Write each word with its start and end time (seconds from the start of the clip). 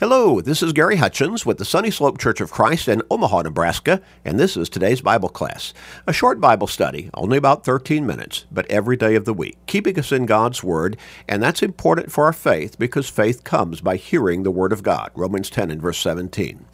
Hello, 0.00 0.40
this 0.40 0.62
is 0.62 0.72
Gary 0.72 0.94
Hutchins 0.94 1.44
with 1.44 1.58
the 1.58 1.64
Sunny 1.64 1.90
Slope 1.90 2.20
Church 2.20 2.40
of 2.40 2.52
Christ 2.52 2.86
in 2.86 3.02
Omaha, 3.10 3.42
Nebraska, 3.42 4.00
and 4.24 4.38
this 4.38 4.56
is 4.56 4.68
today's 4.68 5.00
Bible 5.00 5.28
class. 5.28 5.74
A 6.06 6.12
short 6.12 6.40
Bible 6.40 6.68
study, 6.68 7.10
only 7.14 7.36
about 7.36 7.64
13 7.64 8.06
minutes, 8.06 8.46
but 8.52 8.70
every 8.70 8.96
day 8.96 9.16
of 9.16 9.24
the 9.24 9.34
week, 9.34 9.58
keeping 9.66 9.98
us 9.98 10.12
in 10.12 10.24
God's 10.24 10.62
Word, 10.62 10.96
and 11.28 11.42
that's 11.42 11.64
important 11.64 12.12
for 12.12 12.26
our 12.26 12.32
faith 12.32 12.78
because 12.78 13.08
faith 13.08 13.42
comes 13.42 13.80
by 13.80 13.96
hearing 13.96 14.44
the 14.44 14.52
Word 14.52 14.72
of 14.72 14.84
God. 14.84 15.10
Romans 15.16 15.50
10 15.50 15.68
and 15.68 15.82
verse 15.82 15.98
17. 15.98 16.64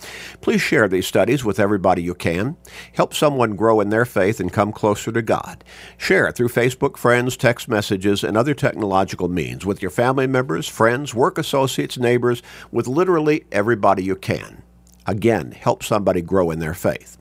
Please 0.42 0.60
share 0.60 0.86
these 0.86 1.06
studies 1.06 1.46
with 1.46 1.58
everybody 1.58 2.02
you 2.02 2.14
can. 2.14 2.58
Help 2.92 3.14
someone 3.14 3.56
grow 3.56 3.80
in 3.80 3.88
their 3.88 4.04
faith 4.04 4.38
and 4.38 4.52
come 4.52 4.70
closer 4.70 5.10
to 5.10 5.22
God. 5.22 5.64
Share 5.96 6.30
through 6.30 6.48
Facebook 6.48 6.98
friends, 6.98 7.38
text 7.38 7.68
messages, 7.68 8.22
and 8.22 8.36
other 8.36 8.52
technological 8.52 9.28
means 9.28 9.64
with 9.64 9.80
your 9.80 9.90
family 9.90 10.26
members, 10.26 10.68
friends, 10.68 11.14
work 11.14 11.38
associates, 11.38 11.96
neighbors, 11.96 12.42
with 12.70 12.86
literally 12.86 13.13
literally 13.14 13.44
everybody 13.52 14.02
you 14.02 14.16
can. 14.16 14.60
Again, 15.06 15.52
help 15.52 15.84
somebody 15.84 16.20
grow 16.20 16.50
in 16.50 16.58
their 16.58 16.74
faith. 16.74 17.16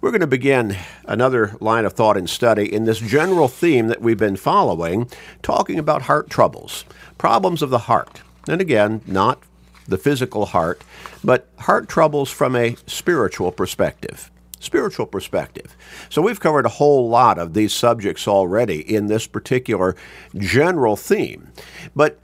We're 0.00 0.10
going 0.10 0.22
to 0.22 0.26
begin 0.26 0.74
another 1.04 1.54
line 1.60 1.84
of 1.84 1.92
thought 1.92 2.16
and 2.16 2.30
study 2.30 2.72
in 2.72 2.84
this 2.84 2.98
general 2.98 3.46
theme 3.46 3.88
that 3.88 4.00
we've 4.00 4.16
been 4.16 4.36
following, 4.36 5.10
talking 5.42 5.78
about 5.78 6.02
heart 6.02 6.30
troubles, 6.30 6.86
problems 7.18 7.60
of 7.60 7.68
the 7.68 7.80
heart. 7.80 8.22
And 8.48 8.62
again, 8.62 9.02
not 9.06 9.42
the 9.86 9.98
physical 9.98 10.46
heart, 10.46 10.82
but 11.22 11.48
heart 11.58 11.90
troubles 11.90 12.30
from 12.30 12.56
a 12.56 12.76
spiritual 12.86 13.52
perspective. 13.52 14.30
Spiritual 14.60 15.06
perspective. 15.06 15.76
So, 16.08 16.22
we've 16.22 16.40
covered 16.40 16.66
a 16.66 16.70
whole 16.70 17.08
lot 17.08 17.38
of 17.38 17.54
these 17.54 17.72
subjects 17.72 18.26
already 18.26 18.80
in 18.80 19.06
this 19.06 19.26
particular 19.26 19.94
general 20.36 20.96
theme. 20.96 21.52
But 21.94 22.18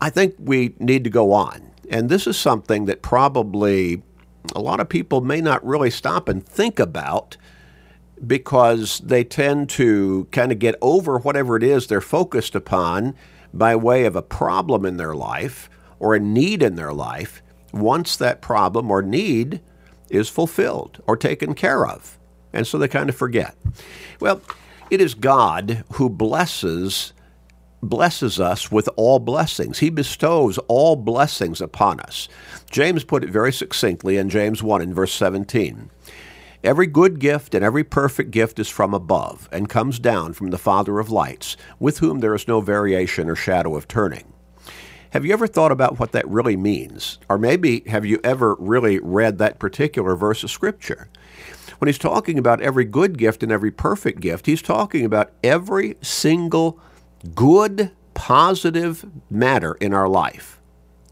I 0.00 0.10
think 0.10 0.34
we 0.38 0.74
need 0.78 1.04
to 1.04 1.10
go 1.10 1.32
on 1.32 1.70
and 1.90 2.08
this 2.08 2.26
is 2.26 2.36
something 2.36 2.86
that 2.86 3.02
probably 3.02 4.02
a 4.54 4.60
lot 4.60 4.80
of 4.80 4.88
people 4.88 5.20
may 5.20 5.40
not 5.40 5.64
really 5.64 5.90
stop 5.90 6.28
and 6.28 6.44
think 6.46 6.78
about 6.78 7.36
because 8.26 9.00
they 9.00 9.24
tend 9.24 9.68
to 9.68 10.26
kind 10.30 10.52
of 10.52 10.58
get 10.58 10.76
over 10.80 11.18
whatever 11.18 11.56
it 11.56 11.62
is 11.62 11.86
they're 11.86 12.00
focused 12.00 12.54
upon 12.54 13.14
by 13.52 13.74
way 13.74 14.04
of 14.04 14.16
a 14.16 14.22
problem 14.22 14.84
in 14.84 14.96
their 14.96 15.14
life 15.14 15.68
or 15.98 16.14
a 16.14 16.20
need 16.20 16.62
in 16.62 16.74
their 16.76 16.92
life 16.92 17.42
once 17.72 18.16
that 18.16 18.40
problem 18.40 18.90
or 18.90 19.02
need 19.02 19.60
is 20.10 20.28
fulfilled 20.28 21.02
or 21.06 21.16
taken 21.16 21.54
care 21.54 21.86
of. 21.86 22.18
And 22.52 22.66
so 22.66 22.78
they 22.78 22.88
kind 22.88 23.08
of 23.08 23.16
forget. 23.16 23.56
Well, 24.20 24.40
it 24.90 25.00
is 25.00 25.14
God 25.14 25.84
who 25.94 26.08
blesses 26.08 27.13
blesses 27.88 28.40
us 28.40 28.70
with 28.70 28.88
all 28.96 29.18
blessings. 29.18 29.78
He 29.78 29.90
bestows 29.90 30.58
all 30.68 30.96
blessings 30.96 31.60
upon 31.60 32.00
us. 32.00 32.28
James 32.70 33.04
put 33.04 33.24
it 33.24 33.30
very 33.30 33.52
succinctly 33.52 34.16
in 34.16 34.28
James 34.28 34.62
1 34.62 34.82
in 34.82 34.94
verse 34.94 35.12
17. 35.12 35.90
Every 36.64 36.86
good 36.86 37.18
gift 37.18 37.54
and 37.54 37.62
every 37.62 37.84
perfect 37.84 38.30
gift 38.30 38.58
is 38.58 38.70
from 38.70 38.94
above 38.94 39.48
and 39.52 39.68
comes 39.68 39.98
down 39.98 40.32
from 40.32 40.48
the 40.48 40.58
Father 40.58 40.98
of 40.98 41.10
lights, 41.10 41.58
with 41.78 41.98
whom 41.98 42.20
there 42.20 42.34
is 42.34 42.48
no 42.48 42.62
variation 42.62 43.28
or 43.28 43.36
shadow 43.36 43.76
of 43.76 43.86
turning. 43.86 44.32
Have 45.10 45.24
you 45.24 45.32
ever 45.32 45.46
thought 45.46 45.70
about 45.70 46.00
what 46.00 46.12
that 46.12 46.26
really 46.26 46.56
means? 46.56 47.18
Or 47.28 47.38
maybe 47.38 47.80
have 47.86 48.04
you 48.04 48.18
ever 48.24 48.56
really 48.58 48.98
read 48.98 49.38
that 49.38 49.58
particular 49.58 50.16
verse 50.16 50.42
of 50.42 50.50
Scripture? 50.50 51.08
When 51.78 51.86
he's 51.86 51.98
talking 51.98 52.38
about 52.38 52.62
every 52.62 52.84
good 52.84 53.18
gift 53.18 53.42
and 53.42 53.52
every 53.52 53.70
perfect 53.70 54.20
gift, 54.20 54.46
he's 54.46 54.62
talking 54.62 55.04
about 55.04 55.32
every 55.44 55.96
single 56.00 56.80
good, 57.34 57.90
positive 58.14 59.04
matter 59.30 59.74
in 59.74 59.94
our 59.94 60.08
life. 60.08 60.60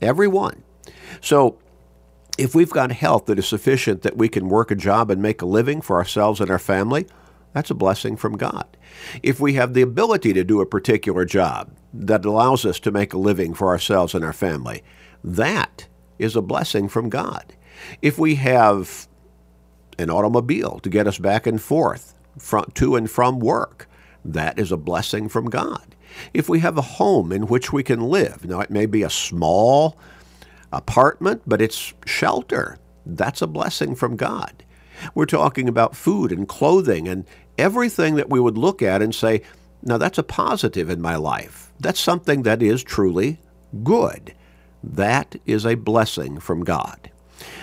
Everyone. 0.00 0.62
So, 1.20 1.58
if 2.38 2.54
we've 2.54 2.70
got 2.70 2.92
health 2.92 3.26
that 3.26 3.38
is 3.38 3.46
sufficient 3.46 4.02
that 4.02 4.16
we 4.16 4.28
can 4.28 4.48
work 4.48 4.70
a 4.70 4.74
job 4.74 5.10
and 5.10 5.20
make 5.20 5.42
a 5.42 5.46
living 5.46 5.82
for 5.82 5.96
ourselves 5.96 6.40
and 6.40 6.50
our 6.50 6.58
family, 6.58 7.06
that's 7.52 7.70
a 7.70 7.74
blessing 7.74 8.16
from 8.16 8.36
God. 8.36 8.76
If 9.22 9.38
we 9.38 9.54
have 9.54 9.74
the 9.74 9.82
ability 9.82 10.32
to 10.32 10.44
do 10.44 10.60
a 10.60 10.66
particular 10.66 11.24
job 11.24 11.70
that 11.92 12.24
allows 12.24 12.64
us 12.64 12.80
to 12.80 12.90
make 12.90 13.12
a 13.12 13.18
living 13.18 13.52
for 13.52 13.68
ourselves 13.68 14.14
and 14.14 14.24
our 14.24 14.32
family, 14.32 14.82
that 15.22 15.86
is 16.18 16.34
a 16.34 16.42
blessing 16.42 16.88
from 16.88 17.10
God. 17.10 17.54
If 18.00 18.18
we 18.18 18.36
have 18.36 19.08
an 19.98 20.08
automobile 20.08 20.80
to 20.82 20.88
get 20.88 21.06
us 21.06 21.18
back 21.18 21.46
and 21.46 21.60
forth 21.60 22.14
from, 22.38 22.64
to 22.74 22.96
and 22.96 23.10
from 23.10 23.38
work, 23.38 23.88
that 24.24 24.58
is 24.58 24.72
a 24.72 24.76
blessing 24.76 25.28
from 25.28 25.50
God. 25.50 25.91
If 26.32 26.48
we 26.48 26.60
have 26.60 26.78
a 26.78 26.82
home 26.82 27.32
in 27.32 27.46
which 27.46 27.72
we 27.72 27.82
can 27.82 28.00
live, 28.00 28.44
now 28.44 28.60
it 28.60 28.70
may 28.70 28.86
be 28.86 29.02
a 29.02 29.10
small 29.10 29.98
apartment, 30.72 31.42
but 31.46 31.60
it's 31.60 31.92
shelter. 32.06 32.78
That's 33.04 33.42
a 33.42 33.46
blessing 33.46 33.94
from 33.94 34.16
God. 34.16 34.64
We're 35.14 35.26
talking 35.26 35.68
about 35.68 35.96
food 35.96 36.32
and 36.32 36.48
clothing 36.48 37.08
and 37.08 37.26
everything 37.58 38.14
that 38.16 38.30
we 38.30 38.40
would 38.40 38.56
look 38.56 38.82
at 38.82 39.02
and 39.02 39.14
say, 39.14 39.42
now 39.82 39.98
that's 39.98 40.18
a 40.18 40.22
positive 40.22 40.88
in 40.88 41.00
my 41.02 41.16
life. 41.16 41.72
That's 41.80 42.00
something 42.00 42.42
that 42.42 42.62
is 42.62 42.82
truly 42.82 43.40
good. 43.82 44.34
That 44.82 45.36
is 45.46 45.66
a 45.66 45.74
blessing 45.74 46.38
from 46.38 46.64
God. 46.64 47.10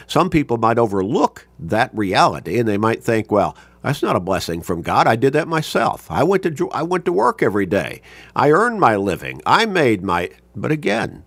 Some 0.08 0.30
people 0.30 0.58
might 0.58 0.78
overlook 0.78 1.48
that 1.60 1.92
reality 1.94 2.60
and 2.60 2.68
they 2.68 2.78
might 2.78 3.04
think, 3.04 3.32
well, 3.32 3.56
that's 3.82 4.04
not 4.04 4.16
a 4.16 4.22
blessing 4.22 4.62
from 4.62 4.82
God. 4.82 5.08
I 5.08 5.16
did 5.16 5.34
that 5.34 5.48
myself. 5.48 6.10
I 6.12 6.24
went 6.24 6.44
to 6.44 6.70
I 6.72 6.84
went 6.84 7.06
to 7.06 7.14
work 7.14 7.42
every 7.42 7.66
day. 7.66 8.02
I 8.36 8.52
earned 8.52 8.80
my 8.80 8.96
living. 8.96 9.42
I 9.46 9.66
made 9.66 10.04
my 10.04 10.32
But 10.56 10.72
again, 10.72 11.24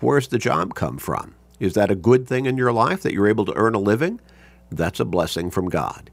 where's 0.00 0.28
the 0.28 0.38
job 0.38 0.74
come 0.74 0.98
from? 0.98 1.34
Is 1.60 1.74
that 1.74 1.90
a 1.90 1.96
good 1.96 2.26
thing 2.26 2.46
in 2.46 2.56
your 2.56 2.72
life 2.72 3.02
that 3.02 3.12
you're 3.12 3.28
able 3.28 3.44
to 3.44 3.56
earn 3.56 3.74
a 3.74 3.80
living? 3.80 4.20
That's 4.70 5.00
a 5.00 5.04
blessing 5.04 5.50
from 5.50 5.68
God. 5.68 6.10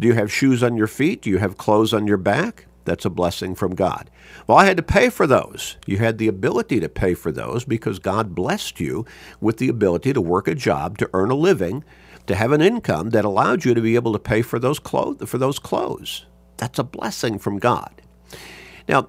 Do 0.00 0.08
you 0.08 0.14
have 0.14 0.32
shoes 0.32 0.62
on 0.62 0.76
your 0.76 0.86
feet? 0.86 1.22
Do 1.22 1.30
you 1.30 1.38
have 1.38 1.58
clothes 1.58 1.92
on 1.92 2.06
your 2.06 2.16
back? 2.16 2.66
That's 2.84 3.04
a 3.04 3.10
blessing 3.10 3.54
from 3.54 3.74
God. 3.74 4.10
Well, 4.46 4.58
I 4.58 4.64
had 4.64 4.76
to 4.76 4.82
pay 4.82 5.08
for 5.08 5.26
those. 5.26 5.76
You 5.86 5.98
had 5.98 6.18
the 6.18 6.26
ability 6.28 6.80
to 6.80 6.88
pay 6.88 7.14
for 7.14 7.30
those 7.30 7.64
because 7.64 7.98
God 7.98 8.34
blessed 8.34 8.80
you 8.80 9.06
with 9.40 9.58
the 9.58 9.68
ability 9.68 10.12
to 10.14 10.20
work 10.20 10.48
a 10.48 10.54
job, 10.54 10.98
to 10.98 11.10
earn 11.12 11.30
a 11.30 11.36
living, 11.36 11.84
to 12.26 12.34
have 12.34 12.52
an 12.52 12.60
income 12.60 13.10
that 13.10 13.24
allowed 13.24 13.64
you 13.64 13.74
to 13.74 13.80
be 13.80 13.94
able 13.94 14.12
to 14.12 14.18
pay 14.18 14.42
for 14.42 14.58
those 14.58 14.78
clothes 14.78 15.28
for 15.28 15.38
those 15.38 15.58
clothes. 15.58 16.26
That's 16.56 16.78
a 16.78 16.84
blessing 16.84 17.38
from 17.38 17.58
God. 17.58 18.02
Now, 18.88 19.08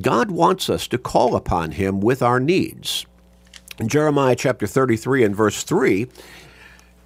God 0.00 0.30
wants 0.30 0.68
us 0.68 0.86
to 0.88 0.98
call 0.98 1.36
upon 1.36 1.72
him 1.72 2.00
with 2.00 2.22
our 2.22 2.40
needs. 2.40 3.06
In 3.78 3.88
Jeremiah 3.88 4.36
chapter 4.36 4.66
33 4.66 5.24
and 5.24 5.36
verse 5.36 5.62
3, 5.62 6.06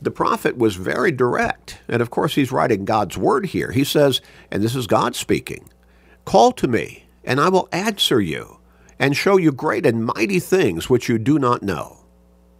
the 0.00 0.10
prophet 0.10 0.56
was 0.56 0.76
very 0.76 1.10
direct. 1.10 1.80
And 1.88 2.02
of 2.02 2.10
course, 2.10 2.34
he's 2.34 2.52
writing 2.52 2.84
God's 2.84 3.16
word 3.18 3.46
here. 3.46 3.72
He 3.72 3.84
says, 3.84 4.20
and 4.50 4.62
this 4.62 4.76
is 4.76 4.86
God 4.86 5.16
speaking 5.16 5.68
Call 6.24 6.52
to 6.52 6.68
me, 6.68 7.06
and 7.24 7.40
I 7.40 7.48
will 7.48 7.68
answer 7.72 8.20
you, 8.20 8.58
and 8.98 9.16
show 9.16 9.38
you 9.38 9.50
great 9.50 9.86
and 9.86 10.04
mighty 10.04 10.40
things 10.40 10.90
which 10.90 11.08
you 11.08 11.18
do 11.18 11.38
not 11.38 11.62
know. 11.62 11.97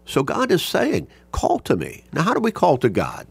So 0.08 0.22
God 0.22 0.50
is 0.50 0.64
saying, 0.64 1.06
call 1.32 1.58
to 1.60 1.76
me. 1.76 2.04
Now, 2.14 2.22
how 2.22 2.32
do 2.32 2.40
we 2.40 2.50
call 2.50 2.78
to 2.78 2.88
God? 2.88 3.26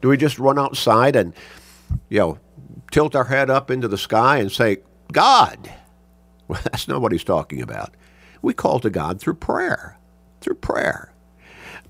Do 0.00 0.08
we 0.08 0.16
just 0.16 0.38
run 0.38 0.58
outside 0.58 1.14
and, 1.14 1.34
you 2.08 2.18
know, 2.18 2.38
tilt 2.90 3.14
our 3.14 3.24
head 3.24 3.50
up 3.50 3.70
into 3.70 3.86
the 3.86 3.98
sky 3.98 4.38
and 4.38 4.50
say, 4.50 4.78
God? 5.12 5.72
Well, 6.48 6.60
that's 6.62 6.86
not 6.86 7.00
what 7.00 7.10
he's 7.10 7.24
talking 7.24 7.60
about. 7.60 7.96
We 8.40 8.54
call 8.54 8.78
to 8.78 8.88
God 8.88 9.20
through 9.20 9.34
prayer, 9.34 9.98
through 10.40 10.54
prayer. 10.54 11.12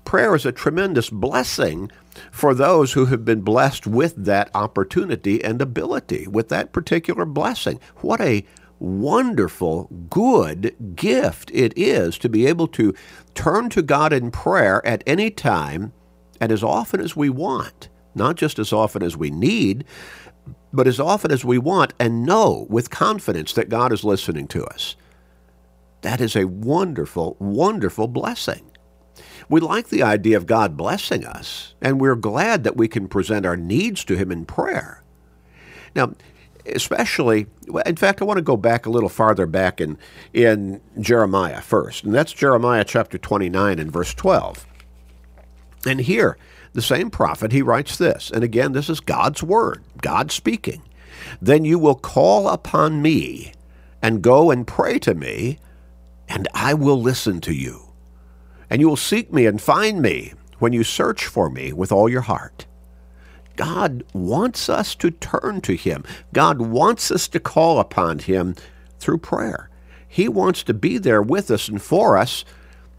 Prayer 0.03 0.33
is 0.33 0.47
a 0.47 0.51
tremendous 0.51 1.11
blessing 1.11 1.91
for 2.31 2.55
those 2.55 2.93
who 2.93 3.05
have 3.05 3.23
been 3.23 3.41
blessed 3.41 3.85
with 3.85 4.15
that 4.25 4.49
opportunity 4.55 5.43
and 5.43 5.61
ability, 5.61 6.25
with 6.25 6.49
that 6.49 6.73
particular 6.73 7.23
blessing. 7.23 7.79
What 7.97 8.19
a 8.19 8.43
wonderful, 8.79 9.85
good 10.09 10.75
gift 10.95 11.51
it 11.53 11.73
is 11.77 12.17
to 12.19 12.29
be 12.29 12.45
able 12.45 12.67
to 12.69 12.93
turn 13.33 13.69
to 13.69 13.81
God 13.81 14.13
in 14.13 14.31
prayer 14.31 14.85
at 14.85 15.03
any 15.05 15.29
time 15.29 15.93
and 16.39 16.51
as 16.51 16.63
often 16.63 16.99
as 16.99 17.15
we 17.15 17.29
want, 17.29 17.89
not 18.15 18.35
just 18.35 18.59
as 18.59 18.71
often 18.71 19.01
as 19.03 19.17
we 19.17 19.29
need, 19.29 19.85
but 20.71 20.87
as 20.87 20.99
often 20.99 21.31
as 21.31 21.43
we 21.43 21.57
want, 21.57 21.93
and 21.99 22.23
know 22.23 22.67
with 22.69 22.89
confidence 22.89 23.53
that 23.53 23.69
God 23.69 23.91
is 23.91 24.03
listening 24.03 24.47
to 24.49 24.65
us. 24.65 24.95
That 26.01 26.21
is 26.21 26.35
a 26.35 26.45
wonderful, 26.45 27.35
wonderful 27.39 28.07
blessing. 28.07 28.71
We 29.49 29.61
like 29.61 29.89
the 29.89 30.03
idea 30.03 30.37
of 30.37 30.45
God 30.45 30.77
blessing 30.77 31.25
us, 31.25 31.73
and 31.81 31.99
we're 31.99 32.15
glad 32.15 32.63
that 32.63 32.77
we 32.77 32.87
can 32.87 33.07
present 33.07 33.45
our 33.45 33.57
needs 33.57 34.03
to 34.05 34.15
Him 34.15 34.31
in 34.31 34.45
prayer. 34.45 35.03
Now, 35.95 36.13
especially, 36.75 37.47
in 37.85 37.95
fact, 37.95 38.21
I 38.21 38.25
want 38.25 38.37
to 38.37 38.43
go 38.43 38.57
back 38.57 38.85
a 38.85 38.89
little 38.89 39.09
farther 39.09 39.45
back 39.45 39.81
in, 39.81 39.97
in 40.33 40.81
Jeremiah 40.99 41.61
first, 41.61 42.03
and 42.03 42.13
that's 42.13 42.33
Jeremiah 42.33 42.83
chapter 42.83 43.17
29 43.17 43.79
and 43.79 43.91
verse 43.91 44.13
12. 44.13 44.65
And 45.85 46.01
here, 46.01 46.37
the 46.73 46.81
same 46.81 47.09
prophet, 47.09 47.51
he 47.51 47.61
writes 47.61 47.97
this, 47.97 48.29
and 48.29 48.43
again, 48.43 48.73
this 48.73 48.89
is 48.89 48.99
God's 48.99 49.41
word, 49.41 49.83
God 50.01 50.31
speaking. 50.31 50.83
Then 51.41 51.65
you 51.65 51.79
will 51.79 51.95
call 51.95 52.47
upon 52.47 53.01
me 53.01 53.53
and 54.01 54.21
go 54.21 54.51
and 54.51 54.67
pray 54.67 54.99
to 54.99 55.15
me, 55.15 55.57
and 56.29 56.47
I 56.53 56.75
will 56.75 57.01
listen 57.01 57.41
to 57.41 57.53
you. 57.53 57.93
And 58.69 58.81
you 58.81 58.89
will 58.89 58.95
seek 58.95 59.33
me 59.33 59.45
and 59.45 59.61
find 59.61 60.01
me 60.01 60.33
when 60.59 60.73
you 60.73 60.83
search 60.83 61.25
for 61.25 61.49
me 61.49 61.73
with 61.73 61.91
all 61.91 62.09
your 62.09 62.21
heart. 62.21 62.66
God 63.57 64.03
wants 64.13 64.69
us 64.69 64.95
to 64.95 65.11
turn 65.11 65.59
to 65.61 65.75
Him. 65.75 66.05
God 66.31 66.61
wants 66.61 67.11
us 67.11 67.27
to 67.29 67.39
call 67.39 67.79
upon 67.79 68.19
Him 68.19 68.55
through 68.99 69.17
prayer. 69.17 69.69
He 70.07 70.29
wants 70.29 70.63
to 70.63 70.73
be 70.73 70.97
there 70.97 71.21
with 71.21 71.51
us 71.51 71.67
and 71.67 71.81
for 71.81 72.17
us, 72.17 72.45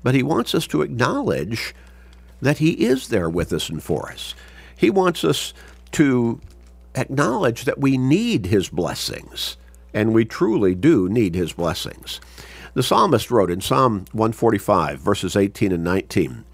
but 0.03 0.15
He 0.15 0.23
wants 0.23 0.55
us 0.55 0.67
to 0.67 0.83
acknowledge 0.83 1.75
that 2.43 2.59
He 2.59 2.73
is 2.73 3.09
there 3.09 3.31
with 3.31 3.53
us 3.53 3.71
and 3.71 3.83
for 3.83 4.13
us. 4.13 4.35
He 4.77 4.91
wants 4.91 5.25
us 5.25 5.55
to 5.93 6.41
acknowledge 6.95 7.65
that 7.65 7.81
we 7.81 7.97
need 7.97 8.47
His 8.47 8.69
blessings, 8.69 9.57
and 9.95 10.13
we 10.13 10.25
truly 10.25 10.75
do 10.75 11.09
need 11.09 11.35
His 11.35 11.53
blessings. 11.53 12.21
The 12.75 12.83
psalmist 12.83 13.31
wrote 13.31 13.51
in 13.51 13.61
Psalm 13.61 14.05
145, 14.13 15.01
verses 15.01 15.35
18 15.35 15.73
and 15.73 15.83
19 15.83 16.45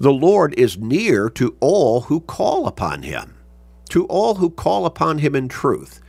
The 0.00 0.12
Lord 0.12 0.54
is 0.56 0.78
near 0.78 1.28
to 1.30 1.56
all 1.58 2.02
who 2.02 2.20
call 2.20 2.66
upon 2.68 3.02
Him, 3.02 3.34
to 3.90 4.06
all 4.06 4.36
who 4.36 4.48
call 4.48 4.86
upon 4.86 5.18
Him 5.18 5.34
in 5.34 5.48
truth. 5.48 6.00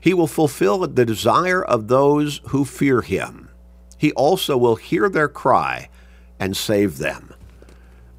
He 0.00 0.14
will 0.14 0.26
fulfill 0.26 0.78
the 0.86 1.04
desire 1.04 1.62
of 1.62 1.88
those 1.88 2.40
who 2.48 2.64
fear 2.64 3.02
Him. 3.02 3.50
He 3.98 4.12
also 4.12 4.56
will 4.56 4.76
hear 4.76 5.08
their 5.10 5.28
cry 5.28 5.88
and 6.40 6.56
save 6.56 6.98
them. 6.98 7.34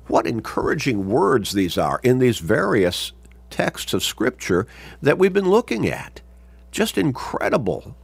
What 0.08 0.28
encouraging 0.28 1.10
words 1.10 1.54
these 1.54 1.78
are 1.78 2.00
in 2.04 2.20
these 2.20 2.38
various 2.38 3.12
texts 3.50 3.94
of 3.94 4.04
Scripture 4.04 4.68
that 5.02 5.18
we've 5.18 5.34
been 5.34 5.50
looking 5.50 5.88
at. 5.88 6.22
Just 6.72 6.98
incredible, 6.98 7.98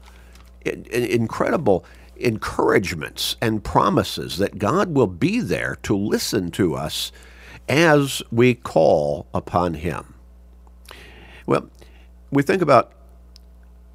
incredible 0.66 1.86
encouragements 2.24 3.36
and 3.42 3.64
promises 3.64 4.38
that 4.38 4.58
God 4.58 4.94
will 4.96 5.08
be 5.08 5.40
there 5.40 5.78
to 5.84 5.96
listen 5.96 6.52
to 6.52 6.76
us 6.76 7.12
as 7.68 8.22
we 8.32 8.54
call 8.54 9.28
upon 9.34 9.76
Him. 9.76 10.14
Well, 11.46 11.70
we 12.32 12.44
think 12.44 12.62
about 12.62 12.94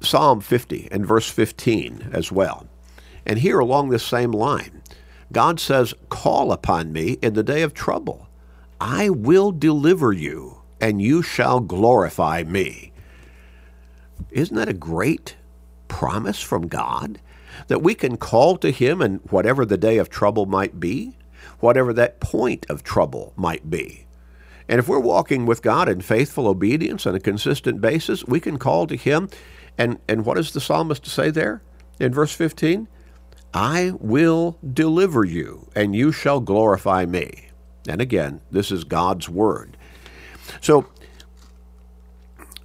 Psalm 0.01 0.41
50 0.41 0.89
and 0.91 1.05
verse 1.05 1.29
15 1.29 2.09
as 2.11 2.31
well. 2.31 2.67
And 3.25 3.39
here 3.39 3.59
along 3.59 3.89
this 3.89 4.05
same 4.05 4.31
line, 4.31 4.81
God 5.31 5.59
says, 5.59 5.93
Call 6.09 6.51
upon 6.51 6.93
me 6.93 7.13
in 7.21 7.33
the 7.33 7.43
day 7.43 7.61
of 7.61 7.73
trouble. 7.73 8.27
I 8.79 9.09
will 9.09 9.51
deliver 9.51 10.13
you, 10.13 10.61
and 10.79 11.01
you 11.01 11.21
shall 11.21 11.59
glorify 11.59 12.43
me. 12.43 12.93
Isn't 14.31 14.55
that 14.55 14.69
a 14.69 14.73
great 14.73 15.35
promise 15.87 16.41
from 16.41 16.67
God? 16.67 17.19
That 17.67 17.81
we 17.81 17.95
can 17.95 18.17
call 18.17 18.57
to 18.57 18.71
Him 18.71 19.01
in 19.01 19.15
whatever 19.29 19.65
the 19.65 19.77
day 19.77 19.97
of 19.97 20.09
trouble 20.09 20.45
might 20.45 20.79
be, 20.79 21.17
whatever 21.59 21.93
that 21.93 22.19
point 22.19 22.65
of 22.69 22.83
trouble 22.83 23.33
might 23.35 23.69
be. 23.69 24.05
And 24.69 24.79
if 24.79 24.87
we're 24.87 24.99
walking 24.99 25.45
with 25.45 25.61
God 25.61 25.87
in 25.87 26.01
faithful 26.01 26.47
obedience 26.47 27.05
on 27.05 27.15
a 27.15 27.19
consistent 27.19 27.79
basis, 27.79 28.25
we 28.25 28.39
can 28.39 28.57
call 28.57 28.87
to 28.87 28.95
Him. 28.95 29.29
And, 29.77 29.99
and 30.07 30.25
what 30.25 30.35
does 30.35 30.51
the 30.51 30.61
psalmist 30.61 31.05
say 31.05 31.29
there 31.29 31.61
in 31.99 32.13
verse 32.13 32.33
15? 32.33 32.87
I 33.53 33.93
will 33.99 34.57
deliver 34.73 35.23
you, 35.23 35.69
and 35.75 35.95
you 35.95 36.11
shall 36.11 36.39
glorify 36.39 37.05
me. 37.05 37.49
And 37.87 38.01
again, 38.01 38.41
this 38.51 38.71
is 38.71 38.83
God's 38.83 39.29
word. 39.29 39.77
So 40.59 40.87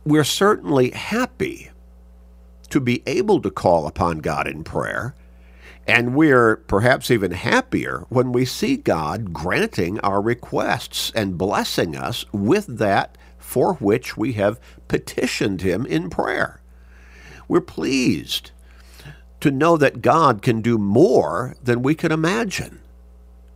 we're 0.05 0.25
certainly 0.25 0.91
happy 0.91 1.71
to 2.73 2.81
be 2.81 3.03
able 3.07 3.41
to 3.43 3.51
call 3.51 3.87
upon 3.87 4.19
God 4.19 4.49
in 4.49 4.65
prayer, 4.65 5.15
and 5.87 6.15
we're 6.15 6.57
perhaps 6.57 7.11
even 7.11 7.33
happier 7.33 8.07
when 8.09 8.33
we 8.33 8.47
see 8.47 8.79
God 8.79 9.33
granting 9.33 10.01
our 10.01 10.23
requests 10.23 11.13
and 11.15 11.37
blessing 11.37 11.95
us 11.95 12.25
with 12.33 12.79
that 12.79 13.19
for 13.37 13.75
which 13.75 14.17
we 14.17 14.33
have 14.35 14.59
petitioned 14.89 15.61
Him 15.61 15.85
in 15.85 16.09
prayer. 16.09 16.61
We're 17.47 17.61
pleased 17.61 18.53
to 19.41 19.51
know 19.51 19.77
that 19.77 20.01
God 20.01 20.41
can 20.41 20.63
do 20.63 20.79
more 20.79 21.57
than 21.63 21.83
we 21.83 21.95
can 21.95 22.11
imagine. 22.11 22.81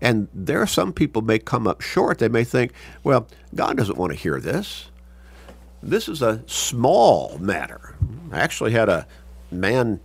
And 0.00 0.28
there 0.34 0.60
are 0.60 0.66
some 0.66 0.92
people 0.92 1.22
may 1.22 1.38
come 1.38 1.66
up 1.66 1.80
short. 1.80 2.19
They 2.19 2.28
may 2.28 2.44
think, 2.44 2.72
well, 3.02 3.28
God 3.54 3.78
doesn't 3.78 3.96
want 3.96 4.12
to 4.12 4.19
hear 4.19 4.40
this. 4.40 4.90
This 5.86 6.08
is 6.08 6.20
a 6.20 6.42
small 6.46 7.38
matter. 7.38 7.94
I 8.32 8.40
actually 8.40 8.72
had 8.72 8.88
a 8.88 9.06
man, 9.52 10.00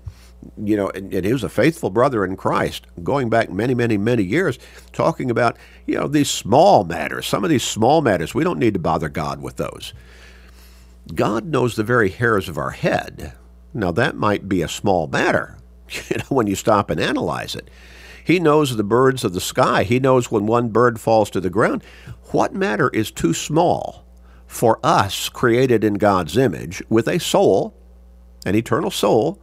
you 0.56 0.78
know, 0.78 0.90
and, 0.92 1.12
and 1.12 1.26
he 1.26 1.34
was 1.34 1.44
a 1.44 1.50
faithful 1.50 1.90
brother 1.90 2.24
in 2.24 2.38
Christ, 2.38 2.86
going 3.02 3.32
back 3.32 3.50
many, 3.50 3.74
many, 3.74 3.98
many 3.98 4.22
years, 4.22 4.60
talking 4.94 5.32
about, 5.32 5.58
you 5.88 5.96
know, 5.96 6.08
these 6.08 6.30
small 6.30 6.84
matters. 6.84 7.26
Some 7.26 7.44
of 7.44 7.50
these 7.50 7.64
small 7.64 8.02
matters, 8.02 8.36
we 8.36 8.44
don't 8.44 8.60
need 8.60 8.76
to 8.76 8.80
bother 8.80 9.10
God 9.10 9.42
with 9.42 9.56
those. 9.58 9.94
God 11.16 11.46
knows 11.46 11.76
the 11.76 11.84
very 11.84 12.10
hairs 12.10 12.48
of 12.48 12.60
our 12.60 12.72
head. 12.72 13.34
Now, 13.74 13.92
that 13.92 14.16
might 14.16 14.48
be 14.48 14.62
a 14.62 14.68
small 14.68 15.08
matter, 15.08 15.58
you 16.10 16.18
know, 16.18 16.26
when 16.30 16.46
you 16.46 16.56
stop 16.56 16.92
and 16.92 17.00
analyze 17.02 17.56
it. 17.56 17.72
He 18.24 18.38
knows 18.38 18.78
the 18.78 18.84
birds 18.84 19.24
of 19.24 19.34
the 19.34 19.42
sky. 19.42 19.82
He 19.82 20.00
knows 20.00 20.30
when 20.30 20.46
one 20.46 20.70
bird 20.70 21.00
falls 21.00 21.32
to 21.32 21.42
the 21.42 21.50
ground. 21.50 21.84
What 22.30 22.54
matter 22.54 22.90
is 22.90 23.10
too 23.10 23.34
small 23.34 24.01
for 24.52 24.82
us, 24.84 25.30
created 25.30 25.82
in 25.82 25.94
God's 25.94 26.36
image, 26.36 26.84
with 26.90 27.08
a 27.08 27.22
soul, 27.22 27.74
an 28.46 28.54
eternal 28.54 28.92
soul? 28.92 29.42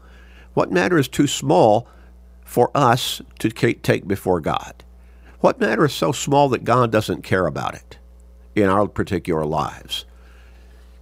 What 0.52 0.70
matter 0.70 0.98
is 0.98 1.08
too 1.08 1.26
small 1.26 1.88
for 2.44 2.70
us 2.74 3.22
to 3.38 3.48
take 3.48 4.06
before 4.06 4.40
God? 4.40 4.84
What 5.40 5.60
matter 5.60 5.86
is 5.86 5.94
so 5.94 6.12
small 6.12 6.50
that 6.50 6.62
God 6.62 6.92
doesn't 6.92 7.22
care 7.22 7.46
about 7.46 7.74
it 7.74 7.96
in 8.54 8.68
our 8.68 8.86
particular 8.86 9.46
lives? 9.46 10.04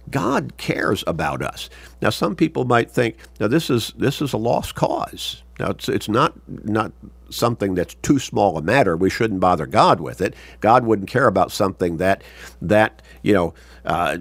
God 0.09 0.53
cares 0.57 1.03
about 1.07 1.41
us. 1.41 1.69
Now, 2.01 2.09
some 2.09 2.35
people 2.35 2.65
might 2.65 2.89
think, 2.91 3.17
now 3.39 3.47
this 3.47 3.69
is 3.69 3.93
this 3.97 4.21
is 4.21 4.33
a 4.33 4.37
lost 4.37 4.75
cause. 4.75 5.43
Now, 5.59 5.71
it's 5.71 5.89
it's 5.89 6.09
not 6.09 6.33
not 6.47 6.91
something 7.29 7.75
that's 7.75 7.95
too 7.95 8.19
small 8.19 8.57
a 8.57 8.61
matter. 8.61 8.95
We 8.95 9.09
shouldn't 9.09 9.39
bother 9.39 9.65
God 9.65 9.99
with 9.99 10.21
it. 10.21 10.33
God 10.61 10.85
wouldn't 10.85 11.09
care 11.09 11.27
about 11.27 11.51
something 11.51 11.97
that 11.97 12.23
that 12.61 13.01
you 13.21 13.33
know. 13.33 13.53
Uh, 13.85 14.17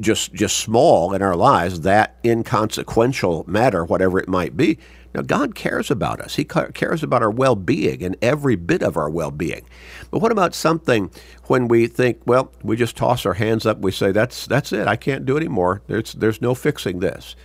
just 0.00 0.32
just 0.32 0.56
small 0.58 1.12
in 1.12 1.20
our 1.20 1.36
lives, 1.36 1.80
that 1.80 2.16
inconsequential 2.24 3.44
matter, 3.46 3.84
whatever 3.84 4.18
it 4.18 4.28
might 4.28 4.56
be. 4.56 4.78
Now, 5.14 5.22
God 5.22 5.54
cares 5.54 5.90
about 5.90 6.20
us. 6.20 6.36
He 6.36 6.44
cares 6.44 7.02
about 7.02 7.22
our 7.22 7.30
well 7.30 7.56
being 7.56 8.02
and 8.02 8.16
every 8.20 8.56
bit 8.56 8.82
of 8.82 8.96
our 8.96 9.08
well 9.08 9.30
being. 9.30 9.64
But 10.10 10.20
what 10.20 10.32
about 10.32 10.54
something 10.54 11.10
when 11.44 11.66
we 11.68 11.86
think, 11.86 12.20
well, 12.26 12.52
we 12.62 12.76
just 12.76 12.96
toss 12.96 13.24
our 13.24 13.34
hands 13.34 13.66
up, 13.66 13.78
we 13.78 13.90
say, 13.90 14.12
that's, 14.12 14.46
that's 14.46 14.72
it, 14.72 14.86
I 14.86 14.96
can't 14.96 15.24
do 15.24 15.36
it 15.36 15.40
anymore. 15.40 15.82
There's, 15.86 16.12
there's 16.12 16.42
no 16.42 16.54
fixing 16.54 17.00
this. 17.00 17.36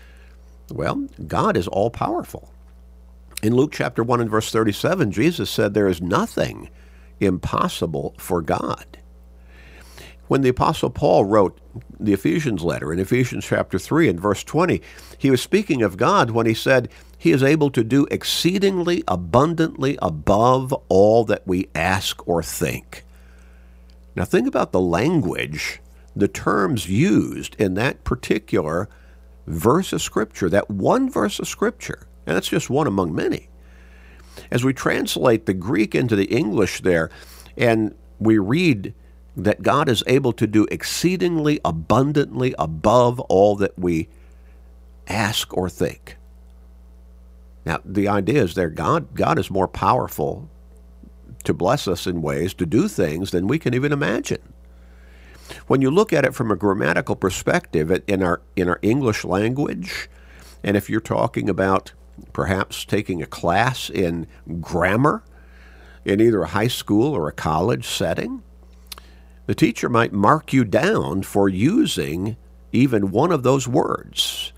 Well, 0.72 1.08
God 1.28 1.56
is 1.56 1.68
all 1.68 1.90
powerful. 1.90 2.52
In 3.42 3.56
Luke 3.56 3.74
chapter 3.74 4.04
1 4.04 4.22
and 4.22 4.30
verse 4.30 4.52
37, 4.52 5.12
Jesus 5.12 5.50
said, 5.50 5.74
There 5.74 5.88
is 5.88 6.02
nothing 6.02 6.70
impossible 7.20 8.16
for 8.18 8.42
God. 8.42 8.86
When 10.28 10.42
the 10.42 10.50
Apostle 10.50 10.90
Paul 10.90 11.26
wrote 11.26 11.60
the 12.00 12.14
Ephesians 12.14 12.64
letter 12.64 12.94
in 12.94 13.00
Ephesians 13.00 13.46
chapter 13.46 13.78
3 13.78 14.08
and 14.10 14.20
verse 14.20 14.44
20, 14.44 14.82
he 15.18 15.30
was 15.30 15.42
speaking 15.42 15.82
of 15.82 15.98
God 15.98 16.32
when 16.32 16.46
he 16.46 16.54
said, 16.54 16.90
He 17.24 17.32
is 17.32 17.42
able 17.42 17.72
to 17.72 17.86
do 17.86 18.06
exceedingly 18.12 19.02
abundantly 19.08 19.98
above 20.02 20.74
all 20.90 21.24
that 21.24 21.48
we 21.48 21.70
ask 21.74 22.28
or 22.28 22.44
think. 22.44 23.06
Now, 24.14 24.26
think 24.26 24.46
about 24.46 24.74
the 24.74 24.82
language, 24.82 25.80
the 26.14 26.28
terms 26.28 26.90
used 26.90 27.56
in 27.56 27.76
that 27.76 28.04
particular 28.04 28.90
verse 29.48 29.94
of 29.94 30.02
Scripture, 30.02 30.50
that 30.50 30.70
one 30.70 31.10
verse 31.10 31.40
of 31.40 31.48
Scripture. 31.48 32.08
And 32.26 32.36
that's 32.36 32.50
just 32.50 32.70
one 32.70 32.88
among 32.88 33.16
many. 33.16 33.48
As 34.52 34.66
we 34.66 34.74
translate 34.74 35.46
the 35.46 35.54
Greek 35.54 35.96
into 35.96 36.18
the 36.18 36.26
English 36.26 36.82
there, 36.82 37.10
and 37.56 37.96
we 38.20 38.38
read 38.38 38.94
that 39.38 39.62
God 39.62 39.88
is 39.88 40.04
able 40.08 40.34
to 40.34 40.46
do 40.46 40.68
exceedingly 40.70 41.62
abundantly 41.64 42.54
above 42.60 43.22
all 43.22 43.56
that 43.56 43.80
we 43.80 44.10
ask 45.08 45.56
or 45.56 45.70
think. 45.70 46.18
Now, 47.66 47.80
the 47.86 48.08
idea 48.08 48.44
is 48.44 48.56
there 48.56 48.70
God, 48.70 49.16
God 49.16 49.40
is 49.40 49.50
more 49.50 49.68
powerful 49.68 50.50
to 51.44 51.54
bless 51.54 51.88
us 51.88 52.08
in 52.08 52.22
ways, 52.22 52.54
to 52.56 52.66
do 52.66 52.88
things 52.88 53.32
than 53.32 53.48
we 53.48 53.60
can 53.60 53.74
even 53.74 53.92
imagine. 53.92 54.42
When 55.68 55.82
you 55.82 55.92
look 55.92 56.14
at 56.14 56.26
it 56.26 56.34
from 56.34 56.52
a 56.52 56.56
grammatical 56.56 57.16
perspective 57.16 58.02
in 58.08 58.24
our, 58.24 58.42
in 58.56 58.70
our 58.70 58.80
English 58.82 59.26
language, 59.26 60.10
and 60.64 60.78
if 60.78 60.90
you're 60.90 61.02
talking 61.02 61.50
about 61.50 61.94
perhaps 62.32 62.86
taking 62.86 63.22
a 63.22 63.28
class 63.28 63.90
in 63.90 64.28
grammar 64.62 65.24
in 66.06 66.22
either 66.22 66.44
a 66.44 66.48
high 66.48 66.68
school 66.68 67.14
or 67.14 67.28
a 67.28 67.34
college 67.34 67.86
setting, 67.86 68.42
the 69.46 69.56
teacher 69.56 69.90
might 69.90 70.14
mark 70.14 70.54
you 70.54 70.64
down 70.64 71.24
for 71.24 71.50
using 71.50 72.38
even 72.72 73.12
one 73.12 73.32
of 73.32 73.44
those 73.44 73.68
words. 73.68 74.53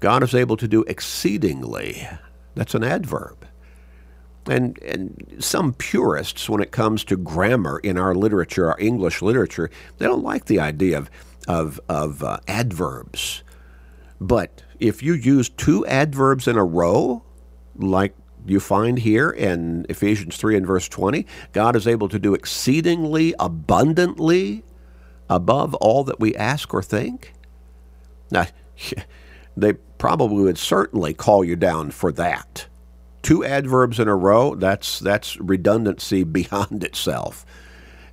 God 0.00 0.22
is 0.22 0.34
able 0.34 0.56
to 0.56 0.66
do 0.66 0.82
exceedingly. 0.84 2.08
That's 2.54 2.74
an 2.74 2.82
adverb. 2.82 3.46
And, 4.46 4.78
and 4.82 5.36
some 5.38 5.74
purists, 5.74 6.48
when 6.48 6.62
it 6.62 6.72
comes 6.72 7.04
to 7.04 7.16
grammar 7.16 7.78
in 7.78 7.98
our 7.98 8.14
literature, 8.14 8.70
our 8.70 8.80
English 8.80 9.22
literature, 9.22 9.70
they 9.98 10.06
don't 10.06 10.24
like 10.24 10.46
the 10.46 10.58
idea 10.58 10.98
of, 10.98 11.10
of, 11.46 11.80
of 11.88 12.24
uh, 12.24 12.38
adverbs. 12.48 13.42
But 14.20 14.64
if 14.78 15.02
you 15.02 15.12
use 15.12 15.48
two 15.50 15.86
adverbs 15.86 16.48
in 16.48 16.56
a 16.56 16.64
row, 16.64 17.22
like 17.76 18.14
you 18.46 18.60
find 18.60 18.98
here 18.98 19.30
in 19.30 19.86
Ephesians 19.88 20.36
3 20.36 20.56
and 20.56 20.66
verse 20.66 20.88
20, 20.88 21.26
God 21.52 21.76
is 21.76 21.86
able 21.86 22.08
to 22.08 22.18
do 22.18 22.34
exceedingly 22.34 23.34
abundantly 23.38 24.64
above 25.28 25.74
all 25.76 26.02
that 26.04 26.18
we 26.18 26.34
ask 26.34 26.72
or 26.74 26.82
think. 26.82 27.32
Now, 28.30 28.46
they 29.56 29.74
probably 29.98 30.44
would 30.44 30.58
certainly 30.58 31.14
call 31.14 31.44
you 31.44 31.56
down 31.56 31.90
for 31.90 32.12
that. 32.12 32.66
Two 33.22 33.44
adverbs 33.44 34.00
in 34.00 34.08
a 34.08 34.16
row, 34.16 34.54
that's 34.54 34.98
that's 34.98 35.38
redundancy 35.40 36.24
beyond 36.24 36.84
itself. 36.84 37.44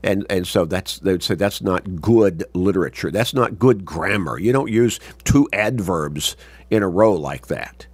And 0.03 0.25
and 0.29 0.46
so 0.46 0.65
that's 0.65 1.00
they'd 1.00 1.24
say 1.24 1.36
that's 1.36 1.62
not 1.62 2.01
good 2.01 2.44
literature. 2.53 3.12
That's 3.12 3.34
not 3.34 3.58
good 3.58 3.86
grammar. 3.86 4.39
You 4.39 4.53
don't 4.53 4.72
use 4.72 5.00
two 5.24 5.48
adverbs 5.53 6.36
in 6.70 6.84
a 6.84 6.89
row 6.89 7.13
like 7.13 7.48
that. 7.48 7.88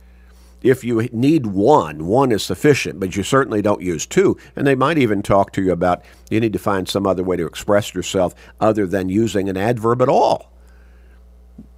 If 0.63 0.83
you 0.85 1.09
need 1.11 1.45
one, 1.45 2.07
one 2.07 2.31
is 2.31 2.41
sufficient, 2.41 2.99
but 2.99 3.17
you 3.17 3.23
certainly 3.23 3.61
don't 3.61 3.81
use 3.81 4.05
two. 4.05 4.37
And 4.55 4.65
they 4.65 4.75
might 4.75 4.97
even 4.97 5.21
talk 5.21 5.51
to 5.53 5.61
you 5.61 5.73
about 5.73 6.03
you 6.31 6.39
need 6.39 6.53
to 6.53 6.59
find 6.59 6.87
some 6.87 7.05
other 7.05 7.23
way 7.23 7.35
to 7.35 7.45
express 7.45 7.93
yourself 7.93 8.33
other 8.61 8.87
than 8.87 9.09
using 9.09 9.49
an 9.49 9.57
adverb 9.57 10.01
at 10.01 10.07
all. 10.07 10.53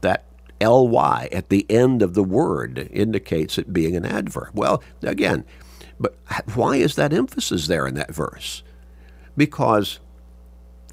That 0.01 0.25
ly 0.61 1.29
at 1.31 1.49
the 1.49 1.65
end 1.69 2.01
of 2.01 2.13
the 2.13 2.23
word 2.23 2.89
indicates 2.91 3.57
it 3.57 3.73
being 3.73 3.95
an 3.95 4.05
adverb. 4.05 4.51
Well, 4.53 4.81
again, 5.01 5.45
but 5.99 6.15
why 6.53 6.77
is 6.77 6.95
that 6.95 7.13
emphasis 7.13 7.67
there 7.67 7.87
in 7.87 7.95
that 7.95 8.13
verse? 8.13 8.63
Because 9.37 9.99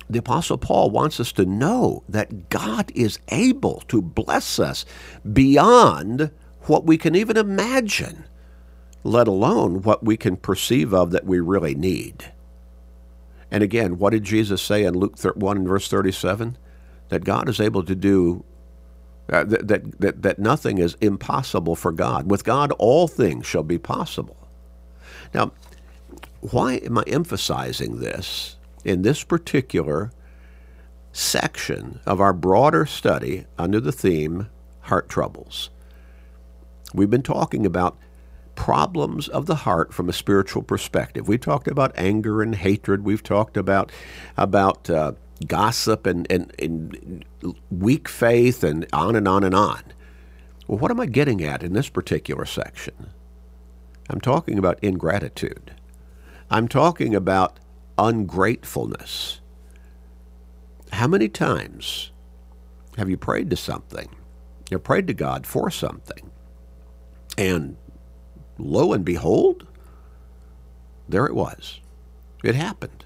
the 0.08 0.18
Apostle 0.18 0.58
Paul 0.58 0.90
wants 0.90 1.20
us 1.20 1.32
to 1.32 1.46
know 1.46 2.02
that 2.08 2.50
God 2.50 2.92
is 2.94 3.18
able 3.28 3.82
to 3.88 4.02
bless 4.02 4.58
us 4.58 4.84
beyond 5.32 6.30
what 6.62 6.84
we 6.84 6.98
can 6.98 7.14
even 7.14 7.36
imagine, 7.36 8.24
let 9.04 9.26
alone 9.26 9.82
what 9.82 10.04
we 10.04 10.16
can 10.16 10.36
perceive 10.36 10.92
of 10.92 11.10
that 11.12 11.24
we 11.24 11.40
really 11.40 11.74
need. 11.74 12.32
And 13.50 13.62
again, 13.62 13.98
what 13.98 14.10
did 14.10 14.24
Jesus 14.24 14.62
say 14.62 14.84
in 14.84 14.94
Luke 14.94 15.18
1 15.18 15.66
verse 15.66 15.88
37? 15.88 16.56
That 17.08 17.24
God 17.24 17.48
is 17.48 17.60
able 17.60 17.82
to 17.84 17.94
do, 17.94 18.44
uh, 19.30 19.44
that, 19.44 19.68
that, 19.68 20.00
that, 20.00 20.22
that 20.22 20.38
nothing 20.38 20.78
is 20.78 20.96
impossible 21.00 21.76
for 21.76 21.92
God. 21.92 22.30
With 22.30 22.44
God, 22.44 22.72
all 22.72 23.08
things 23.08 23.46
shall 23.46 23.62
be 23.62 23.78
possible. 23.78 24.36
Now, 25.32 25.52
why 26.40 26.74
am 26.74 26.98
I 26.98 27.04
emphasizing 27.06 28.00
this 28.00 28.56
in 28.84 29.02
this 29.02 29.22
particular 29.24 30.10
section 31.12 32.00
of 32.06 32.20
our 32.20 32.32
broader 32.32 32.84
study 32.86 33.46
under 33.58 33.80
the 33.80 33.92
theme 33.92 34.48
Heart 34.82 35.08
Troubles? 35.08 35.70
We've 36.92 37.10
been 37.10 37.22
talking 37.22 37.64
about 37.64 37.96
problems 38.54 39.28
of 39.28 39.46
the 39.46 39.54
heart 39.56 39.94
from 39.94 40.08
a 40.08 40.12
spiritual 40.12 40.62
perspective. 40.62 41.26
We 41.26 41.38
talked 41.38 41.68
about 41.68 41.92
anger 41.96 42.42
and 42.42 42.54
hatred. 42.54 43.02
We've 43.02 43.22
talked 43.22 43.56
about 43.56 43.90
about 44.36 44.90
uh, 44.90 45.12
gossip 45.48 46.06
and, 46.06 46.30
and, 46.30 46.52
and 46.58 47.24
weak 47.70 48.08
faith 48.08 48.64
and 48.64 48.86
on 48.92 49.16
and 49.16 49.28
on 49.28 49.44
and 49.44 49.54
on. 49.54 49.82
Well, 50.66 50.78
what 50.78 50.90
am 50.90 51.00
I 51.00 51.06
getting 51.06 51.42
at 51.42 51.62
in 51.62 51.72
this 51.72 51.88
particular 51.88 52.44
section? 52.44 53.10
I'm 54.10 54.20
talking 54.20 54.58
about 54.58 54.82
ingratitude. 54.82 55.74
I'm 56.50 56.68
talking 56.68 57.14
about 57.14 57.58
ungratefulness. 57.98 59.40
How 60.92 61.08
many 61.08 61.28
times 61.28 62.10
have 62.96 63.08
you 63.08 63.16
prayed 63.16 63.50
to 63.50 63.56
something? 63.56 64.08
You 64.70 64.78
prayed 64.78 65.06
to 65.06 65.14
God 65.14 65.46
for 65.46 65.70
something 65.70 66.30
and 67.38 67.76
lo 68.58 68.92
and 68.92 69.04
behold, 69.04 69.66
there 71.08 71.26
it 71.26 71.34
was. 71.34 71.80
It 72.44 72.54
happened. 72.54 73.04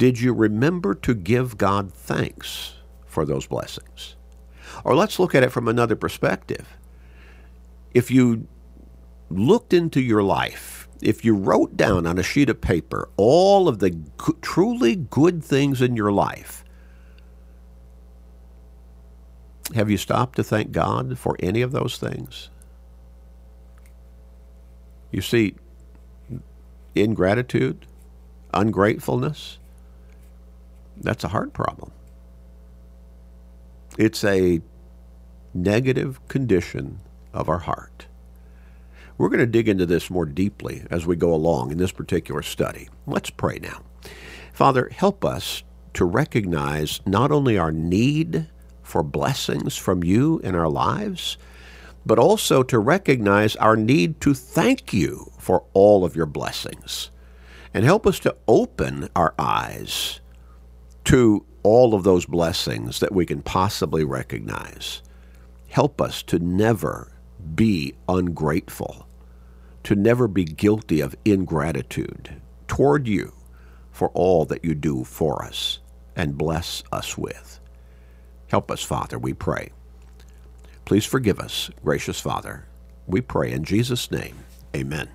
Did 0.00 0.18
you 0.18 0.32
remember 0.32 0.94
to 0.94 1.12
give 1.14 1.58
God 1.58 1.92
thanks 1.92 2.72
for 3.04 3.26
those 3.26 3.46
blessings? 3.46 4.16
Or 4.82 4.96
let's 4.96 5.18
look 5.18 5.34
at 5.34 5.42
it 5.42 5.52
from 5.52 5.68
another 5.68 5.94
perspective. 5.94 6.78
If 7.92 8.10
you 8.10 8.48
looked 9.28 9.74
into 9.74 10.00
your 10.00 10.22
life, 10.22 10.88
if 11.02 11.22
you 11.22 11.36
wrote 11.36 11.76
down 11.76 12.06
on 12.06 12.18
a 12.18 12.22
sheet 12.22 12.48
of 12.48 12.62
paper 12.62 13.10
all 13.18 13.68
of 13.68 13.80
the 13.80 13.94
truly 14.40 14.96
good 14.96 15.44
things 15.44 15.82
in 15.82 15.96
your 15.96 16.10
life, 16.10 16.64
have 19.74 19.90
you 19.90 19.98
stopped 19.98 20.36
to 20.36 20.42
thank 20.42 20.72
God 20.72 21.18
for 21.18 21.36
any 21.40 21.60
of 21.60 21.72
those 21.72 21.98
things? 21.98 22.48
You 25.10 25.20
see, 25.20 25.56
ingratitude, 26.94 27.84
ungratefulness, 28.54 29.58
that's 31.00 31.24
a 31.24 31.28
heart 31.28 31.52
problem. 31.52 31.92
It's 33.98 34.24
a 34.24 34.60
negative 35.52 36.26
condition 36.28 37.00
of 37.32 37.48
our 37.48 37.58
heart. 37.58 38.06
We're 39.18 39.28
going 39.28 39.40
to 39.40 39.46
dig 39.46 39.68
into 39.68 39.84
this 39.84 40.08
more 40.08 40.24
deeply 40.24 40.84
as 40.90 41.06
we 41.06 41.16
go 41.16 41.34
along 41.34 41.72
in 41.72 41.78
this 41.78 41.92
particular 41.92 42.42
study. 42.42 42.88
Let's 43.06 43.30
pray 43.30 43.58
now. 43.60 43.82
Father, 44.52 44.88
help 44.94 45.24
us 45.24 45.62
to 45.94 46.04
recognize 46.04 47.00
not 47.04 47.30
only 47.30 47.58
our 47.58 47.72
need 47.72 48.48
for 48.82 49.02
blessings 49.02 49.76
from 49.76 50.02
you 50.02 50.38
in 50.40 50.54
our 50.54 50.68
lives, 50.68 51.36
but 52.06 52.18
also 52.18 52.62
to 52.62 52.78
recognize 52.78 53.56
our 53.56 53.76
need 53.76 54.20
to 54.22 54.32
thank 54.32 54.92
you 54.92 55.30
for 55.38 55.64
all 55.74 56.04
of 56.04 56.16
your 56.16 56.26
blessings. 56.26 57.10
And 57.74 57.84
help 57.84 58.06
us 58.06 58.18
to 58.20 58.36
open 58.48 59.08
our 59.14 59.34
eyes 59.38 60.20
to 61.10 61.44
all 61.64 61.92
of 61.92 62.04
those 62.04 62.24
blessings 62.24 63.00
that 63.00 63.10
we 63.12 63.26
can 63.26 63.42
possibly 63.42 64.04
recognize. 64.04 65.02
Help 65.68 66.00
us 66.00 66.22
to 66.22 66.38
never 66.38 67.10
be 67.56 67.94
ungrateful, 68.08 69.08
to 69.82 69.96
never 69.96 70.28
be 70.28 70.44
guilty 70.44 71.00
of 71.00 71.16
ingratitude 71.24 72.40
toward 72.68 73.08
you 73.08 73.32
for 73.90 74.10
all 74.10 74.44
that 74.44 74.64
you 74.64 74.72
do 74.72 75.02
for 75.02 75.44
us 75.44 75.80
and 76.14 76.38
bless 76.38 76.84
us 76.92 77.18
with. 77.18 77.58
Help 78.46 78.70
us, 78.70 78.84
Father, 78.84 79.18
we 79.18 79.34
pray. 79.34 79.72
Please 80.84 81.04
forgive 81.04 81.40
us, 81.40 81.70
gracious 81.82 82.20
Father. 82.20 82.66
We 83.08 83.20
pray 83.20 83.50
in 83.50 83.64
Jesus' 83.64 84.12
name. 84.12 84.36
Amen. 84.76 85.08